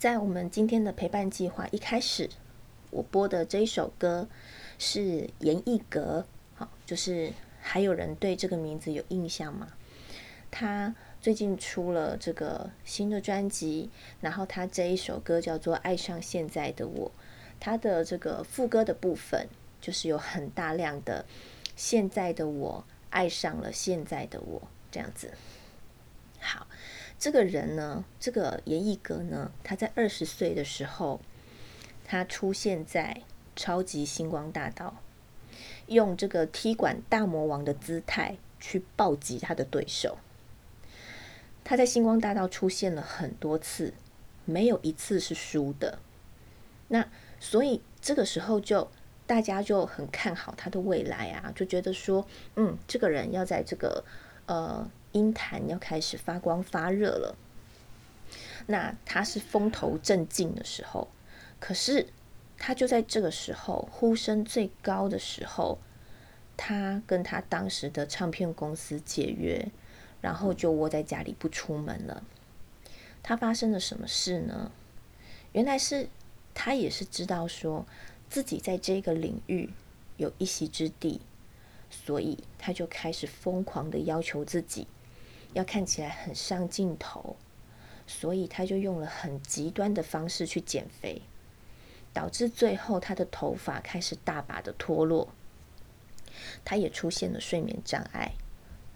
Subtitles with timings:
[0.00, 2.30] 在我们今天的陪伴计划一开始，
[2.90, 4.26] 我播的这一首歌
[4.78, 7.30] 是严艺格，好，就是
[7.60, 9.68] 还有人对这个名字有印象吗？
[10.50, 13.90] 他最近出了这个新的专辑，
[14.22, 17.08] 然后他这一首歌叫做《爱上现在的我》，
[17.60, 19.48] 他的这个副歌的部分
[19.82, 21.26] 就是有很大量的
[21.76, 25.34] “现在的我爱上了现在的我”这样子。
[26.40, 26.66] 好。
[27.20, 31.20] 这个人呢，这个严艺格呢，他在二十岁的时候，
[32.02, 33.20] 他出现在
[33.54, 34.96] 超级星光大道，
[35.88, 40.16] 用这个踢馆大魔王的姿态去暴击他的对手。
[41.62, 43.92] 他在星光大道出现了很多次，
[44.46, 45.98] 没有一次是输的。
[46.88, 47.06] 那
[47.38, 48.90] 所以这个时候就
[49.26, 54.02] 大家就很看好他的未来啊，就觉得说，嗯，这个人要在这个
[54.46, 54.90] 呃。
[55.12, 57.36] 音坛要开始发光发热了，
[58.66, 61.08] 那他是风头正劲的时候，
[61.58, 62.06] 可是
[62.56, 65.78] 他就在这个时候呼声最高的时候，
[66.56, 69.70] 他跟他当时的唱片公司解约，
[70.20, 72.22] 然后就窝在家里不出门了。
[73.22, 74.70] 他发生了什么事呢？
[75.52, 76.08] 原来是
[76.54, 77.84] 他也是知道说
[78.28, 79.70] 自己在这个领域
[80.16, 81.20] 有一席之地，
[81.90, 84.86] 所以他就开始疯狂的要求自己。
[85.52, 87.36] 要看起来很上镜头，
[88.06, 91.22] 所以他就用了很极端的方式去减肥，
[92.12, 95.28] 导致最后他的头发开始大把的脱落，
[96.64, 98.32] 他也出现了睡眠障碍，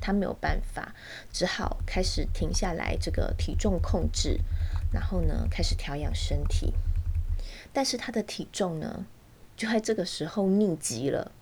[0.00, 0.94] 他没有办法，
[1.32, 4.40] 只好开始停下来这个体重控制，
[4.92, 6.74] 然后呢开始调养身体，
[7.72, 9.06] 但是他的体重呢
[9.56, 11.32] 就在这个时候逆袭了，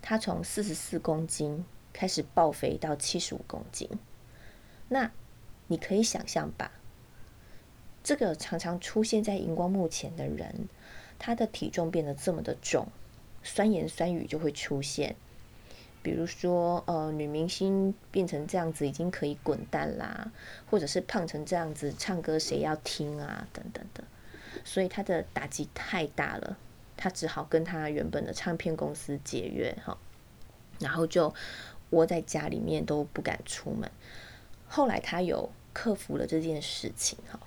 [0.00, 3.88] 他从四十四公斤开始暴肥到七十五公斤。
[4.88, 5.10] 那
[5.66, 6.72] 你可以想象吧，
[8.02, 10.68] 这个常常出现在荧光幕前的人，
[11.18, 12.88] 他的体重变得这么的重，
[13.42, 15.16] 酸言酸语就会出现。
[16.00, 20.32] 比如说，呃，女明星变成这样子已经可以滚蛋啦，
[20.70, 23.46] 或者是胖成这样子，唱歌谁要听啊？
[23.52, 24.04] 等等的，
[24.64, 26.56] 所以他的打击太大了，
[26.96, 29.98] 他只好跟他原本的唱片公司解约哈，
[30.78, 31.34] 然后就
[31.90, 33.90] 窝在家里面都不敢出门。
[34.68, 37.40] 后来他有克服了这件事情哈，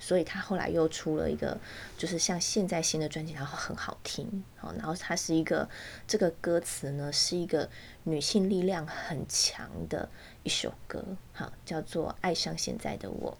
[0.00, 1.58] 所以他后来又出了一个，
[1.98, 5.68] 就是像现在新的专辑，然后很好听，好，然后它是一个
[6.06, 7.68] 这个歌词呢是一个
[8.04, 10.08] 女性力量很强的
[10.42, 13.36] 一首歌，好，叫做《爱上现在的我》。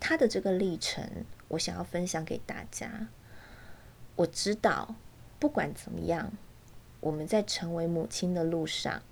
[0.00, 3.06] 他的这个历程，我想要分享给大家。
[4.16, 4.96] 我知道，
[5.38, 6.32] 不管怎么样，
[7.00, 9.02] 我们在成为母亲的路上，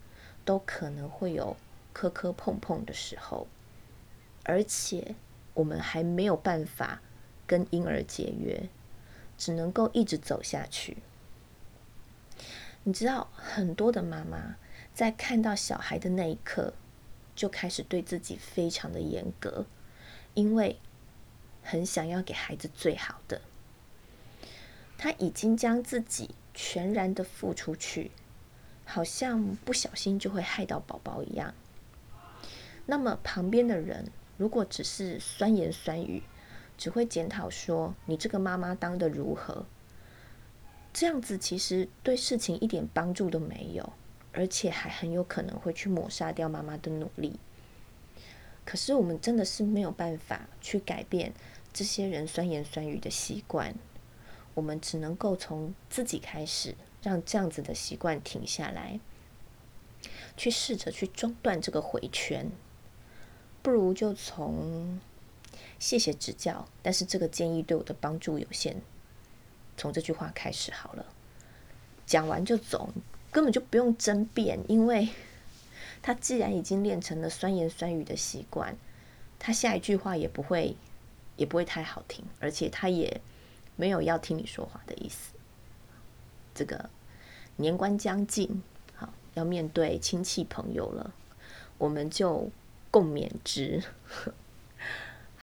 [0.45, 1.56] 都可能会有。
[1.93, 3.47] 磕磕碰碰的时候，
[4.45, 5.15] 而且
[5.55, 7.01] 我们还没有办法
[7.47, 8.69] 跟婴儿解约，
[9.37, 10.99] 只能够一直走下去。
[12.84, 14.56] 你知道，很多的妈妈
[14.95, 16.73] 在看到小孩的那一刻，
[17.37, 19.67] 就开始对自己非常的严格，
[20.34, 20.79] 因为
[21.62, 23.43] 很想要给孩子最好的。
[24.97, 28.11] 他已经将自己全然的付出去，
[28.84, 31.55] 好像不小心就会害到宝宝一样。
[32.91, 36.25] 那么旁边的人如果只是酸言酸语，
[36.77, 39.65] 只会检讨说你这个妈妈当的如何，
[40.93, 43.93] 这样子其实对事情一点帮助都没有，
[44.33, 47.39] 而且还很有可能会去抹杀掉妈妈的努力。
[48.65, 51.33] 可是我们真的是没有办法去改变
[51.73, 53.73] 这些人酸言酸语的习惯，
[54.55, 56.75] 我们只能够从自己开始，
[57.05, 58.99] 让这样子的习惯停下来，
[60.37, 62.50] 去试着去中断这个回圈。
[63.62, 64.98] 不如就从
[65.78, 68.81] 谢谢指教，但是这个建议对我的帮助有限。
[69.76, 71.04] 从这句话开始好了，
[72.06, 72.91] 讲完就走，
[73.31, 75.09] 根本就不用争辩，因为
[76.03, 78.76] 他既然已经练成了酸言酸语的习惯，
[79.38, 80.76] 他下一句话也不会
[81.37, 83.20] 也不会太好听，而且他也
[83.76, 85.32] 没有要听你说话的意思。
[86.55, 86.88] 这个
[87.56, 88.62] 年关将近，
[88.94, 91.12] 好要面对亲戚朋友了，
[91.76, 92.50] 我们就。
[92.90, 93.82] 共勉之，